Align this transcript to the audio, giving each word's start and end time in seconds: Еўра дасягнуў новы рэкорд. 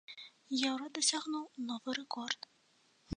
Еўра 0.69 0.87
дасягнуў 0.95 1.45
новы 1.67 1.89
рэкорд. 2.01 2.41